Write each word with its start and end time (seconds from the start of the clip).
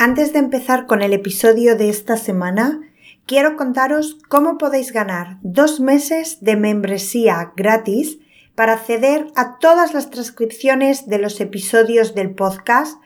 Antes 0.00 0.32
de 0.32 0.38
empezar 0.38 0.86
con 0.86 1.02
el 1.02 1.12
episodio 1.12 1.74
de 1.74 1.88
esta 1.88 2.16
semana, 2.16 2.82
quiero 3.26 3.56
contaros 3.56 4.16
cómo 4.28 4.56
podéis 4.56 4.92
ganar 4.92 5.38
dos 5.42 5.80
meses 5.80 6.38
de 6.40 6.54
membresía 6.54 7.52
gratis 7.56 8.20
para 8.54 8.74
acceder 8.74 9.26
a 9.34 9.58
todas 9.58 9.94
las 9.94 10.08
transcripciones 10.08 11.08
de 11.08 11.18
los 11.18 11.40
episodios 11.40 12.14
del 12.14 12.32
podcast 12.32 13.02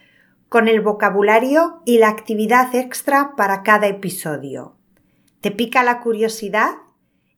con 0.50 0.68
el 0.68 0.82
vocabulario 0.82 1.80
y 1.86 1.96
la 1.96 2.10
actividad 2.10 2.74
extra 2.74 3.36
para 3.38 3.62
cada 3.62 3.86
episodio. 3.86 4.76
¿Te 5.40 5.50
pica 5.50 5.82
la 5.82 6.00
curiosidad? 6.00 6.72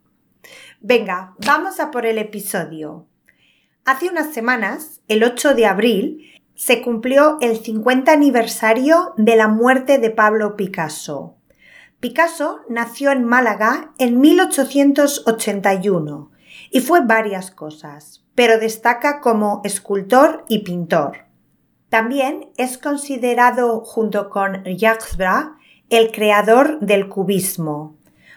Venga, 0.80 1.34
vamos 1.44 1.80
a 1.80 1.91
por 1.91 2.06
el 2.06 2.19
episodio. 2.19 3.08
Hace 3.89 4.11
unas 4.11 4.34
semanas, 4.34 5.00
el 5.08 5.25
8 5.25 5.55
de 5.55 5.64
abril, 5.64 6.31
se 6.55 6.83
cumplió 6.83 7.39
el 7.41 7.56
50 7.56 8.12
aniversario 8.12 9.14
de 9.17 9.34
la 9.34 9.48
muerte 9.48 9.97
de 9.97 10.11
Pablo 10.11 10.56
Picasso. 10.56 11.36
Picasso 11.98 12.61
nació 12.69 13.12
en 13.12 13.25
Málaga 13.25 13.94
en 13.97 14.20
1881 14.20 16.31
y 16.70 16.81
fue 16.81 17.00
varias 17.00 17.50
cosas, 17.50 18.27
pero 18.34 18.59
destaca 18.59 19.22
como 19.22 19.62
escultor 19.64 20.44
y 20.50 20.64
pintor. 20.64 21.25
También 21.89 22.50
es 22.59 22.77
considerado 22.77 23.81
junto 23.86 24.28
con 24.28 24.64
Jacques 24.66 25.16
el 25.89 26.12
creador 26.12 26.78
del 26.81 27.09
cubismo. 27.09 27.97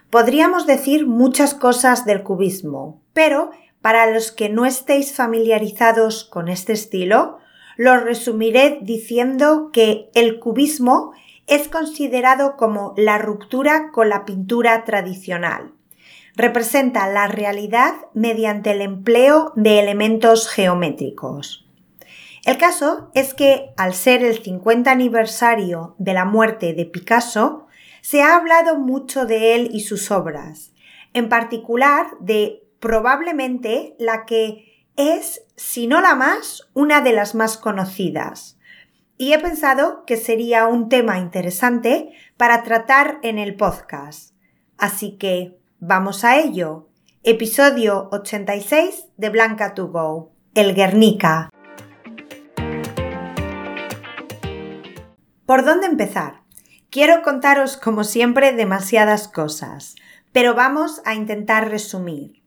Podríamos 0.09 0.65
decir 0.65 1.07
muchas 1.07 1.53
cosas 1.53 2.05
del 2.05 2.23
cubismo, 2.23 3.01
pero 3.11 3.51
para 3.81 4.11
los 4.11 4.31
que 4.31 4.49
no 4.49 4.65
estéis 4.65 5.15
familiarizados 5.15 6.23
con 6.23 6.47
este 6.47 6.73
estilo, 6.73 7.39
lo 7.77 7.97
resumiré 7.99 8.79
diciendo 8.81 9.69
que 9.73 10.09
el 10.13 10.39
cubismo 10.39 11.13
es 11.47 11.67
considerado 11.67 12.55
como 12.55 12.93
la 12.95 13.17
ruptura 13.17 13.91
con 13.91 14.09
la 14.09 14.25
pintura 14.25 14.83
tradicional. 14.85 15.73
Representa 16.35 17.07
la 17.09 17.27
realidad 17.27 17.93
mediante 18.13 18.71
el 18.71 18.81
empleo 18.81 19.51
de 19.55 19.79
elementos 19.79 20.47
geométricos. 20.47 21.67
El 22.45 22.57
caso 22.57 23.11
es 23.13 23.33
que, 23.33 23.71
al 23.77 23.93
ser 23.93 24.23
el 24.23 24.41
50 24.41 24.89
aniversario 24.89 25.95
de 25.99 26.13
la 26.13 26.25
muerte 26.25 26.73
de 26.73 26.85
Picasso, 26.85 27.67
se 28.01 28.21
ha 28.21 28.35
hablado 28.35 28.79
mucho 28.79 29.25
de 29.25 29.55
él 29.55 29.69
y 29.73 29.81
sus 29.81 30.09
obras, 30.09 30.71
en 31.13 31.29
particular 31.29 32.07
de 32.19 32.60
probablemente 32.81 33.95
la 33.99 34.25
que 34.25 34.85
es, 34.97 35.43
si 35.55 35.87
no 35.87 36.01
la 36.01 36.15
más, 36.15 36.69
una 36.73 36.99
de 36.99 37.13
las 37.13 37.35
más 37.35 37.57
conocidas. 37.57 38.57
Y 39.17 39.33
he 39.33 39.39
pensado 39.39 40.03
que 40.05 40.17
sería 40.17 40.67
un 40.67 40.89
tema 40.89 41.19
interesante 41.19 42.11
para 42.37 42.63
tratar 42.63 43.19
en 43.21 43.37
el 43.37 43.55
podcast. 43.55 44.33
Así 44.77 45.15
que, 45.17 45.59
vamos 45.79 46.25
a 46.25 46.39
ello. 46.39 46.89
Episodio 47.23 48.09
86 48.11 49.05
de 49.15 49.29
Blanca 49.29 49.75
to 49.75 49.89
Go, 49.89 50.31
el 50.55 50.73
Guernica. 50.73 51.51
¿Por 55.45 55.63
dónde 55.63 55.85
empezar? 55.85 56.41
Quiero 56.89 57.21
contaros, 57.21 57.77
como 57.77 58.03
siempre, 58.03 58.53
demasiadas 58.53 59.27
cosas, 59.27 59.95
pero 60.31 60.55
vamos 60.55 61.01
a 61.05 61.13
intentar 61.13 61.69
resumir. 61.69 62.40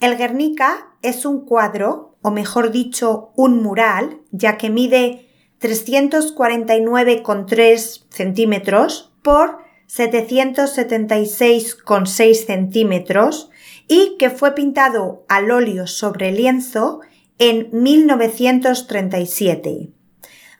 El 0.00 0.16
Guernica 0.16 0.94
es 1.02 1.26
un 1.26 1.44
cuadro, 1.44 2.16
o 2.22 2.30
mejor 2.30 2.70
dicho, 2.70 3.32
un 3.34 3.60
mural, 3.62 4.20
ya 4.30 4.56
que 4.56 4.70
mide 4.70 5.26
349,3 5.60 8.04
centímetros 8.08 9.12
por 9.22 9.58
776,6 9.88 12.46
centímetros 12.46 13.50
y 13.88 14.16
que 14.18 14.30
fue 14.30 14.54
pintado 14.54 15.24
al 15.28 15.50
óleo 15.50 15.88
sobre 15.88 16.30
lienzo 16.30 17.00
en 17.38 17.68
1937. 17.72 19.88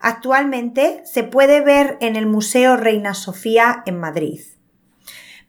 Actualmente 0.01 1.01
se 1.05 1.23
puede 1.23 1.61
ver 1.61 1.97
en 2.01 2.15
el 2.15 2.25
Museo 2.25 2.75
Reina 2.75 3.13
Sofía 3.13 3.83
en 3.85 3.99
Madrid. 3.99 4.41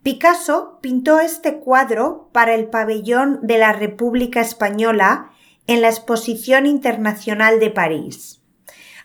Picasso 0.03 0.79
pintó 0.81 1.21
este 1.21 1.59
cuadro 1.59 2.31
para 2.33 2.55
el 2.55 2.71
pabellón 2.71 3.39
de 3.43 3.59
la 3.59 3.75
República 3.75 4.41
Española 4.41 5.31
en 5.67 5.83
la 5.83 5.91
Exposición 5.91 6.65
Internacional 6.65 7.61
de 7.61 7.69
París. 7.69 8.41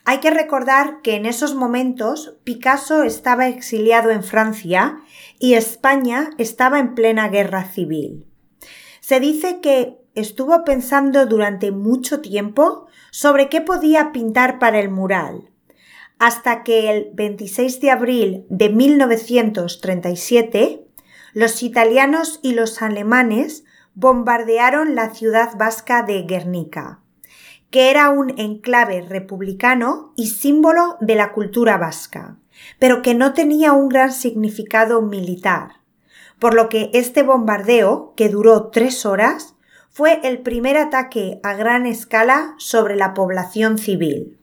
Hay 0.06 0.20
que 0.20 0.32
recordar 0.32 1.02
que 1.02 1.16
en 1.16 1.26
esos 1.26 1.54
momentos 1.54 2.38
Picasso 2.46 3.04
estaba 3.04 3.50
exiliado 3.50 4.10
en 4.12 4.24
Francia 4.24 5.02
y 5.38 5.56
España 5.56 6.30
estaba 6.38 6.80
en 6.80 6.96
plena 6.96 7.28
guerra 7.28 7.66
civil. 7.66 8.26
Se 9.02 9.20
dice 9.20 9.60
que 9.60 9.98
estuvo 10.14 10.64
pensando 10.64 11.26
durante 11.26 11.72
mucho 11.72 12.22
tiempo 12.22 12.88
sobre 13.12 13.50
qué 13.50 13.60
podía 13.60 14.14
pintar 14.14 14.60
para 14.60 14.80
el 14.80 14.90
mural, 14.90 15.52
hasta 16.20 16.64
que 16.64 16.90
el 16.90 17.10
26 17.14 17.82
de 17.82 17.92
abril 17.92 18.46
de 18.48 18.70
1937 18.70 20.85
los 21.36 21.64
italianos 21.64 22.40
y 22.44 22.54
los 22.54 22.82
alemanes 22.82 23.66
bombardearon 23.94 24.96
la 24.96 25.14
ciudad 25.14 25.58
vasca 25.58 26.02
de 26.02 26.22
Guernica, 26.22 27.02
que 27.70 27.92
era 27.92 28.10
un 28.10 28.40
enclave 28.40 29.02
republicano 29.02 30.14
y 30.16 30.28
símbolo 30.28 30.96
de 31.02 31.16
la 31.16 31.34
cultura 31.34 31.76
vasca, 31.76 32.38
pero 32.80 33.02
que 33.02 33.16
no 33.16 33.34
tenía 33.34 33.74
un 33.74 33.90
gran 33.90 34.14
significado 34.14 35.02
militar, 35.02 35.82
por 36.40 36.54
lo 36.54 36.70
que 36.70 36.90
este 36.94 37.22
bombardeo, 37.22 38.14
que 38.16 38.30
duró 38.30 38.68
tres 38.70 39.06
horas, 39.06 39.56
fue 39.90 40.22
el 40.24 40.40
primer 40.40 40.78
ataque 40.78 41.42
a 41.44 41.54
gran 41.54 41.86
escala 41.86 42.56
sobre 42.60 42.96
la 42.96 43.14
población 43.14 43.78
civil. 43.78 44.40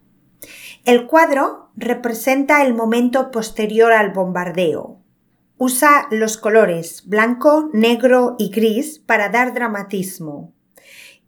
El 0.85 1.07
cuadro 1.07 1.71
representa 1.75 2.63
el 2.63 2.75
momento 2.75 3.31
posterior 3.31 3.93
al 3.93 4.11
bombardeo, 4.11 5.02
Usa 5.65 6.09
los 6.11 6.39
colores 6.39 7.05
blanco, 7.07 7.71
negro 7.73 8.35
y 8.37 8.51
gris 8.51 8.99
para 8.99 9.29
dar 9.29 9.55
dramatismo. 9.55 10.53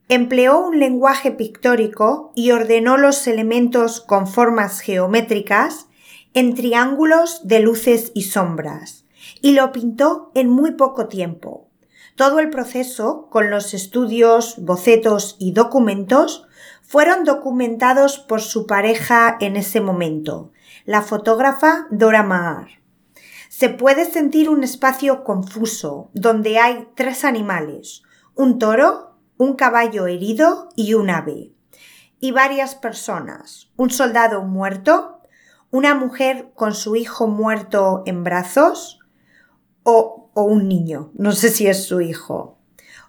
Empleó 0.09 0.59
un 0.59 0.81
lenguaje 0.81 1.31
pictórico 1.31 2.33
y 2.35 2.51
ordenó 2.51 2.97
los 2.97 3.29
elementos 3.29 4.01
con 4.01 4.27
formas 4.27 4.81
geométricas 4.81 5.87
en 6.33 6.57
triángulos 6.57 7.47
de 7.47 7.61
luces 7.61 8.11
y 8.13 8.23
sombras, 8.23 9.05
y 9.41 9.53
lo 9.53 9.71
pintó 9.71 10.33
en 10.35 10.51
muy 10.51 10.73
poco 10.73 11.07
tiempo. 11.07 11.69
Todo 12.17 12.41
el 12.41 12.51
proceso, 12.51 13.29
con 13.31 13.51
los 13.51 13.73
estudios, 13.73 14.57
bocetos 14.59 15.37
y 15.39 15.53
documentos, 15.53 16.49
fueron 16.83 17.23
documentados 17.23 18.19
por 18.19 18.41
su 18.41 18.67
pareja 18.67 19.37
en 19.39 19.55
ese 19.55 19.81
momento, 19.81 20.51
la 20.87 21.03
fotógrafa 21.03 21.87
Dora 21.93 22.25
Maar 22.25 22.84
se 23.56 23.69
puede 23.69 24.05
sentir 24.05 24.51
un 24.51 24.65
espacio 24.65 25.23
confuso 25.23 26.11
donde 26.12 26.59
hay 26.59 26.89
tres 26.97 27.25
animales, 27.25 28.03
un 28.35 28.59
toro, 28.59 29.17
un 29.37 29.55
caballo 29.55 30.09
herido 30.09 30.71
y 30.75 30.95
un 30.95 31.09
ave, 31.09 31.53
y 32.19 32.33
varias 32.33 32.75
personas, 32.75 33.71
un 33.77 33.91
soldado 33.91 34.43
muerto, 34.43 35.21
una 35.71 35.95
mujer 35.95 36.51
con 36.56 36.75
su 36.75 36.97
hijo 36.97 37.29
muerto 37.29 38.03
en 38.06 38.25
brazos 38.25 38.99
o, 39.85 40.33
un 40.35 40.67
niño, 40.67 41.12
no 41.15 41.31
sé 41.31 41.49
si 41.49 41.69
es 41.69 41.85
su 41.85 42.00
hijo. 42.00 42.59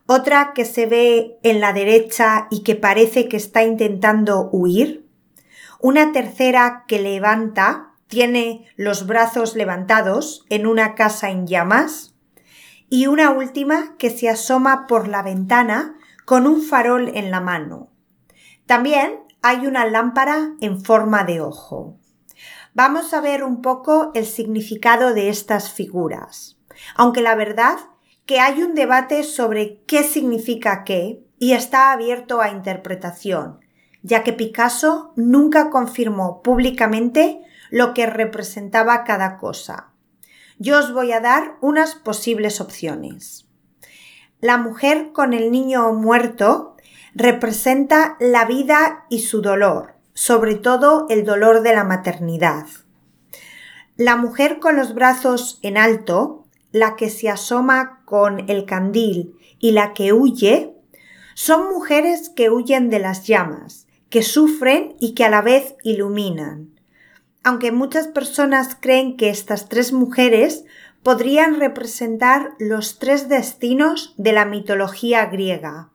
Otra 0.05 0.51
que 0.53 0.65
se 0.65 0.85
ve 0.85 1.39
en 1.41 1.59
la 1.59 1.73
derecha 1.73 2.45
y 2.51 2.61
que 2.61 2.75
parece 2.75 3.27
que 3.27 3.37
está 3.37 3.63
intentando 3.63 4.51
huir. 4.51 5.09
Una 5.79 6.11
tercera 6.11 6.83
que 6.87 6.99
levanta, 6.99 7.94
tiene 8.07 8.65
los 8.75 9.07
brazos 9.07 9.55
levantados 9.55 10.45
en 10.49 10.67
una 10.67 10.95
casa 10.95 11.29
en 11.29 11.47
llamas. 11.47 12.15
Y 12.89 13.07
una 13.07 13.31
última 13.31 13.95
que 13.97 14.09
se 14.09 14.29
asoma 14.29 14.85
por 14.87 15.07
la 15.07 15.23
ventana 15.23 15.95
con 16.25 16.47
un 16.47 16.61
farol 16.61 17.11
en 17.15 17.31
la 17.31 17.41
mano. 17.41 17.89
También 18.65 19.19
hay 19.41 19.67
una 19.67 19.85
lámpara 19.85 20.53
en 20.61 20.83
forma 20.83 21.23
de 21.23 21.41
ojo. 21.41 21.97
Vamos 22.73 23.13
a 23.13 23.21
ver 23.21 23.43
un 23.43 23.61
poco 23.61 24.11
el 24.15 24.25
significado 24.25 25.13
de 25.13 25.29
estas 25.29 25.71
figuras. 25.71 26.57
Aunque 26.95 27.21
la 27.21 27.35
verdad 27.35 27.77
que 28.25 28.39
hay 28.39 28.63
un 28.63 28.75
debate 28.75 29.23
sobre 29.23 29.81
qué 29.87 30.03
significa 30.03 30.83
qué 30.83 31.23
y 31.39 31.53
está 31.53 31.91
abierto 31.91 32.41
a 32.41 32.49
interpretación, 32.49 33.59
ya 34.01 34.23
que 34.23 34.33
Picasso 34.33 35.13
nunca 35.15 35.69
confirmó 35.69 36.41
públicamente 36.41 37.41
lo 37.75 37.93
que 37.93 38.05
representaba 38.05 39.03
cada 39.03 39.37
cosa. 39.37 39.89
Yo 40.59 40.79
os 40.79 40.93
voy 40.93 41.11
a 41.11 41.19
dar 41.19 41.57
unas 41.59 41.93
posibles 41.93 42.61
opciones. 42.61 43.49
La 44.39 44.57
mujer 44.57 45.11
con 45.11 45.33
el 45.33 45.51
niño 45.51 45.91
muerto 45.91 46.77
representa 47.15 48.15
la 48.21 48.45
vida 48.45 49.03
y 49.09 49.19
su 49.19 49.41
dolor, 49.41 49.95
sobre 50.13 50.55
todo 50.55 51.05
el 51.09 51.25
dolor 51.25 51.63
de 51.63 51.75
la 51.75 51.83
maternidad. 51.83 52.65
La 53.97 54.15
mujer 54.15 54.59
con 54.59 54.77
los 54.77 54.93
brazos 54.93 55.59
en 55.61 55.75
alto 55.75 56.45
la 56.71 56.95
que 56.95 57.09
se 57.09 57.29
asoma 57.29 58.03
con 58.05 58.49
el 58.49 58.63
candil 58.65 59.35
y 59.59 59.71
la 59.71 59.91
que 59.91 60.13
huye, 60.13 60.77
son 61.33 61.67
mujeres 61.73 62.29
que 62.29 62.49
huyen 62.49 62.89
de 62.89 62.99
las 62.99 63.27
llamas, 63.27 63.85
que 64.09 64.23
sufren 64.23 64.95
y 65.01 65.13
que 65.13 65.25
a 65.25 65.29
la 65.29 65.41
vez 65.41 65.75
iluminan. 65.83 66.74
Aunque 67.45 67.71
muchas 67.71 68.07
personas 68.07 68.75
creen 68.77 69.17
que 69.17 69.29
estas 69.29 69.69
tres 69.69 69.93
mujeres 69.93 70.65
podrían 71.03 71.59
representar 71.59 72.55
los 72.57 72.97
tres 72.97 73.29
destinos 73.29 74.15
de 74.17 74.33
la 74.33 74.45
mitología 74.45 75.27
griega, 75.27 75.91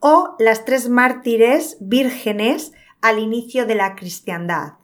o 0.00 0.34
las 0.38 0.64
tres 0.64 0.88
mártires 0.88 1.76
vírgenes 1.78 2.72
al 3.02 3.18
inicio 3.18 3.66
de 3.66 3.74
la 3.74 3.96
cristiandad. 3.96 4.78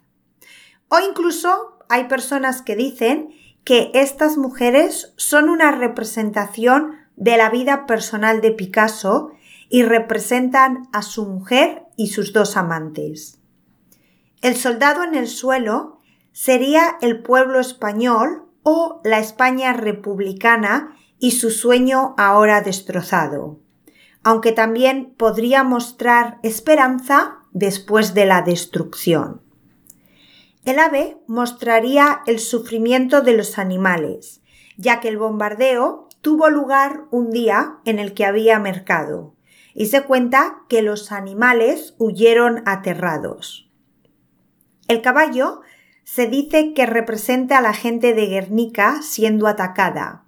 O 0.90 1.00
incluso 1.00 1.78
hay 1.88 2.04
personas 2.04 2.60
que 2.60 2.76
dicen 2.76 3.30
que 3.64 3.90
estas 3.94 4.36
mujeres 4.36 5.14
son 5.16 5.48
una 5.48 5.72
representación 5.72 6.96
de 7.16 7.38
la 7.38 7.48
vida 7.48 7.86
personal 7.86 8.42
de 8.42 8.50
Picasso 8.50 9.30
y 9.70 9.84
representan 9.84 10.86
a 10.92 11.00
su 11.00 11.24
mujer 11.24 11.84
y 11.96 12.08
sus 12.08 12.34
dos 12.34 12.58
amantes. 12.58 13.38
El 14.42 14.56
soldado 14.56 15.02
en 15.02 15.14
el 15.14 15.26
suelo 15.26 15.99
sería 16.32 16.96
el 17.00 17.22
pueblo 17.22 17.60
español 17.60 18.44
o 18.62 19.00
la 19.04 19.18
España 19.18 19.72
republicana 19.72 20.96
y 21.18 21.32
su 21.32 21.50
sueño 21.50 22.14
ahora 22.16 22.60
destrozado, 22.60 23.60
aunque 24.22 24.52
también 24.52 25.14
podría 25.16 25.64
mostrar 25.64 26.38
esperanza 26.42 27.38
después 27.52 28.14
de 28.14 28.26
la 28.26 28.42
destrucción. 28.42 29.42
El 30.64 30.78
ave 30.78 31.18
mostraría 31.26 32.20
el 32.26 32.38
sufrimiento 32.38 33.22
de 33.22 33.34
los 33.34 33.58
animales, 33.58 34.42
ya 34.76 35.00
que 35.00 35.08
el 35.08 35.18
bombardeo 35.18 36.08
tuvo 36.20 36.50
lugar 36.50 37.04
un 37.10 37.30
día 37.30 37.78
en 37.84 37.98
el 37.98 38.12
que 38.12 38.26
había 38.26 38.58
mercado, 38.58 39.34
y 39.74 39.86
se 39.86 40.02
cuenta 40.02 40.62
que 40.68 40.82
los 40.82 41.12
animales 41.12 41.94
huyeron 41.98 42.62
aterrados. 42.66 43.70
El 44.88 45.02
caballo 45.02 45.60
se 46.12 46.26
dice 46.26 46.74
que 46.74 46.86
representa 46.86 47.58
a 47.58 47.60
la 47.60 47.72
gente 47.72 48.14
de 48.14 48.26
Guernica 48.26 49.00
siendo 49.00 49.46
atacada. 49.46 50.24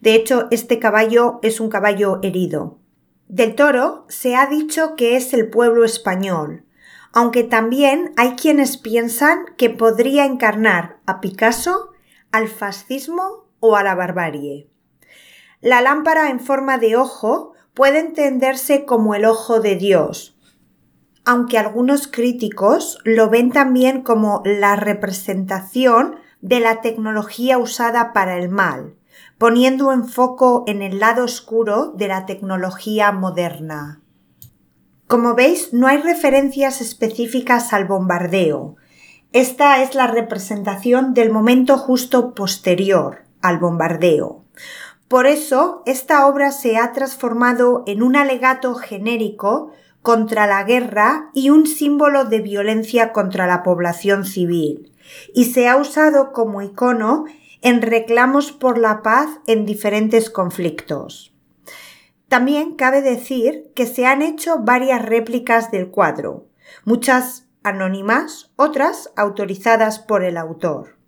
De 0.00 0.14
hecho, 0.14 0.46
este 0.52 0.78
caballo 0.78 1.40
es 1.42 1.58
un 1.58 1.68
caballo 1.68 2.20
herido. 2.22 2.78
Del 3.26 3.56
toro 3.56 4.04
se 4.08 4.36
ha 4.36 4.46
dicho 4.46 4.94
que 4.94 5.16
es 5.16 5.34
el 5.34 5.50
pueblo 5.50 5.84
español, 5.84 6.64
aunque 7.12 7.42
también 7.42 8.12
hay 8.16 8.36
quienes 8.36 8.76
piensan 8.76 9.46
que 9.58 9.70
podría 9.70 10.24
encarnar 10.24 10.98
a 11.04 11.20
Picasso, 11.20 11.90
al 12.30 12.46
fascismo 12.46 13.48
o 13.58 13.74
a 13.74 13.82
la 13.82 13.96
barbarie. 13.96 14.68
La 15.60 15.80
lámpara 15.80 16.30
en 16.30 16.38
forma 16.38 16.78
de 16.78 16.94
ojo 16.94 17.54
puede 17.74 17.98
entenderse 17.98 18.84
como 18.84 19.16
el 19.16 19.24
ojo 19.24 19.58
de 19.58 19.74
Dios, 19.74 20.33
aunque 21.24 21.58
algunos 21.58 22.06
críticos 22.06 22.98
lo 23.04 23.30
ven 23.30 23.50
también 23.50 24.02
como 24.02 24.42
la 24.44 24.76
representación 24.76 26.16
de 26.40 26.60
la 26.60 26.82
tecnología 26.82 27.58
usada 27.58 28.12
para 28.12 28.36
el 28.36 28.50
mal, 28.50 28.94
poniendo 29.38 29.92
en 29.92 30.06
foco 30.06 30.64
en 30.66 30.82
el 30.82 31.00
lado 31.00 31.24
oscuro 31.24 31.92
de 31.96 32.08
la 32.08 32.26
tecnología 32.26 33.10
moderna. 33.12 34.00
Como 35.06 35.34
veis, 35.34 35.72
no 35.72 35.86
hay 35.86 35.98
referencias 35.98 36.80
específicas 36.80 37.72
al 37.72 37.86
bombardeo. 37.86 38.76
Esta 39.32 39.82
es 39.82 39.94
la 39.94 40.06
representación 40.06 41.14
del 41.14 41.30
momento 41.30 41.76
justo 41.76 42.34
posterior 42.34 43.24
al 43.42 43.58
bombardeo. 43.58 44.44
Por 45.08 45.26
eso, 45.26 45.82
esta 45.86 46.26
obra 46.26 46.52
se 46.52 46.76
ha 46.76 46.92
transformado 46.92 47.84
en 47.86 48.02
un 48.02 48.16
alegato 48.16 48.74
genérico 48.74 49.72
contra 50.04 50.46
la 50.46 50.64
guerra 50.64 51.30
y 51.32 51.48
un 51.48 51.66
símbolo 51.66 52.26
de 52.26 52.40
violencia 52.40 53.10
contra 53.14 53.46
la 53.46 53.62
población 53.62 54.26
civil, 54.26 54.92
y 55.32 55.46
se 55.46 55.66
ha 55.66 55.78
usado 55.78 56.30
como 56.34 56.60
icono 56.60 57.24
en 57.62 57.80
reclamos 57.80 58.52
por 58.52 58.76
la 58.76 59.00
paz 59.02 59.30
en 59.46 59.64
diferentes 59.64 60.28
conflictos. 60.28 61.34
También 62.28 62.74
cabe 62.74 63.00
decir 63.00 63.72
que 63.74 63.86
se 63.86 64.04
han 64.04 64.20
hecho 64.20 64.58
varias 64.58 65.02
réplicas 65.02 65.70
del 65.70 65.88
cuadro, 65.88 66.48
muchas 66.84 67.46
anónimas, 67.62 68.52
otras 68.56 69.10
autorizadas 69.16 70.00
por 70.00 70.22
el 70.22 70.36
autor. 70.36 70.98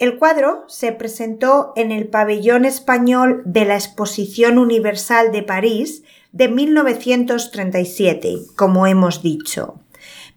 El 0.00 0.18
cuadro 0.18 0.64
se 0.66 0.90
presentó 0.90 1.72
en 1.76 1.92
el 1.92 2.08
pabellón 2.08 2.64
español 2.64 3.42
de 3.44 3.64
la 3.64 3.76
Exposición 3.76 4.58
Universal 4.58 5.30
de 5.30 5.44
París 5.44 6.02
de 6.32 6.48
1937, 6.48 8.38
como 8.56 8.86
hemos 8.86 9.22
dicho. 9.22 9.80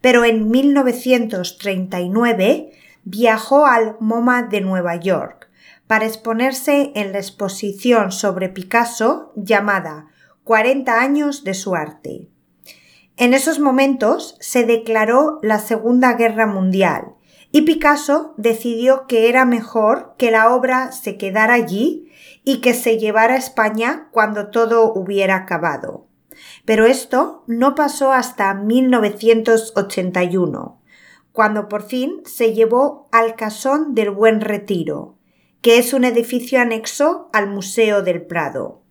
Pero 0.01 0.25
en 0.25 0.49
1939 0.49 2.71
viajó 3.03 3.65
al 3.65 3.97
MoMA 3.99 4.43
de 4.43 4.61
Nueva 4.61 4.95
York 4.95 5.49
para 5.87 6.05
exponerse 6.05 6.91
en 6.95 7.11
la 7.11 7.17
exposición 7.17 8.11
sobre 8.11 8.49
Picasso 8.49 9.33
llamada 9.35 10.07
40 10.43 11.01
años 11.01 11.43
de 11.43 11.53
su 11.53 11.75
arte. 11.75 12.29
En 13.17 13.33
esos 13.33 13.59
momentos 13.59 14.37
se 14.39 14.65
declaró 14.65 15.39
la 15.43 15.59
Segunda 15.59 16.13
Guerra 16.13 16.47
Mundial 16.47 17.15
y 17.51 17.63
Picasso 17.63 18.33
decidió 18.37 19.05
que 19.07 19.29
era 19.29 19.45
mejor 19.45 20.15
que 20.17 20.31
la 20.31 20.55
obra 20.55 20.91
se 20.91 21.17
quedara 21.17 21.55
allí 21.55 22.10
y 22.43 22.61
que 22.61 22.73
se 22.73 22.97
llevara 22.97 23.35
a 23.35 23.37
España 23.37 24.09
cuando 24.11 24.49
todo 24.49 24.91
hubiera 24.93 25.35
acabado. 25.35 26.07
Pero 26.65 26.85
esto 26.85 27.43
no 27.47 27.75
pasó 27.75 28.11
hasta 28.11 28.53
1981, 28.53 30.81
cuando 31.31 31.69
por 31.69 31.83
fin 31.83 32.21
se 32.25 32.53
llevó 32.53 33.07
al 33.11 33.35
Casón 33.35 33.95
del 33.95 34.11
Buen 34.11 34.41
Retiro, 34.41 35.15
que 35.61 35.77
es 35.77 35.93
un 35.93 36.03
edificio 36.03 36.59
anexo 36.59 37.29
al 37.33 37.47
Museo 37.47 38.01
del 38.01 38.23
Prado. 38.23 38.81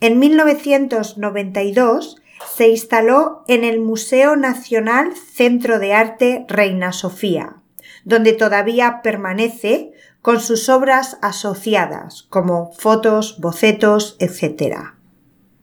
En 0.00 0.18
1992 0.18 2.22
se 2.54 2.68
instaló 2.68 3.44
en 3.46 3.64
el 3.64 3.80
Museo 3.80 4.36
Nacional 4.36 5.16
Centro 5.16 5.78
de 5.78 5.94
Arte 5.94 6.44
Reina 6.48 6.92
Sofía, 6.92 7.61
donde 8.04 8.32
todavía 8.32 9.00
permanece 9.02 9.92
con 10.20 10.40
sus 10.40 10.68
obras 10.68 11.18
asociadas, 11.20 12.24
como 12.24 12.72
fotos, 12.72 13.40
bocetos, 13.40 14.16
etc. 14.20 14.94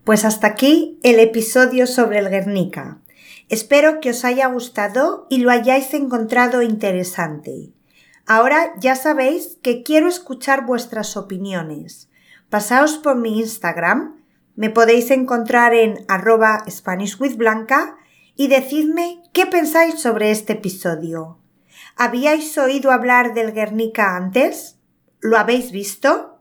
Pues 0.04 0.26
hasta 0.26 0.48
aquí 0.48 1.00
el 1.04 1.20
episodio 1.20 1.88
sobre 1.88 2.20
el 2.20 2.30
Guernica. 2.30 3.00
Espero 3.48 4.00
que 4.00 4.12
os 4.12 4.26
haya 4.26 4.48
gustado 4.48 5.26
y 5.30 5.40
lo 5.40 5.50
hayáis 5.50 5.94
encontrado 5.94 6.62
interesante. 6.62 7.72
Ahora 8.28 8.74
ya 8.80 8.96
sabéis 8.96 9.58
que 9.64 9.82
quiero 9.82 10.08
escuchar 10.08 10.66
vuestras 10.66 11.18
opiniones. 11.18 12.10
Pasaos 12.50 12.98
por 12.98 13.16
mi 13.16 13.40
Instagram, 13.40 14.24
me 14.56 14.70
podéis 14.70 15.10
encontrar 15.10 15.74
en 15.74 16.06
arroba 16.08 16.64
SpanishWithBlanca 16.70 17.98
y 18.36 18.50
decidme 18.50 19.24
qué 19.34 19.46
pensáis 19.46 20.00
sobre 20.00 20.32
este 20.32 20.54
episodio. 20.54 21.40
¿Habíais 22.02 22.58
oído 22.58 22.94
hablar 22.94 23.34
del 23.34 23.52
Guernica 23.52 24.16
antes? 24.16 24.80
¿Lo 25.20 25.38
habéis 25.38 25.74
visto? 25.74 26.40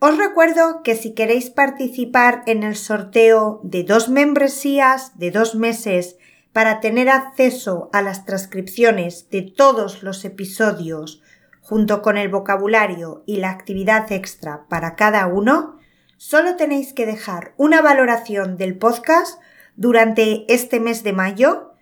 Os 0.00 0.18
recuerdo 0.18 0.82
que 0.82 0.96
si 0.96 1.14
queréis 1.14 1.48
participar 1.48 2.42
en 2.46 2.64
el 2.64 2.74
sorteo 2.74 3.60
de 3.62 3.84
dos 3.84 4.08
membresías 4.08 5.16
de 5.16 5.30
dos 5.30 5.54
meses 5.54 6.16
para 6.52 6.80
tener 6.80 7.08
acceso 7.08 7.88
a 7.92 8.02
las 8.02 8.24
transcripciones 8.24 9.30
de 9.30 9.42
todos 9.42 10.02
los 10.02 10.24
episodios 10.24 11.22
junto 11.60 12.02
con 12.02 12.16
el 12.16 12.28
vocabulario 12.28 13.22
y 13.26 13.36
la 13.36 13.50
actividad 13.50 14.10
extra 14.10 14.66
para 14.68 14.96
cada 14.96 15.28
uno, 15.28 15.78
solo 16.16 16.56
tenéis 16.56 16.92
que 16.92 17.06
dejar 17.06 17.54
una 17.58 17.80
valoración 17.80 18.56
del 18.56 18.76
podcast 18.76 19.40
durante 19.76 20.52
este 20.52 20.80
mes 20.80 21.04
de 21.04 21.12
mayo, 21.12 21.74